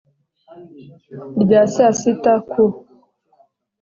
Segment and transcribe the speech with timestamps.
[1.41, 2.63] rya sa sita ku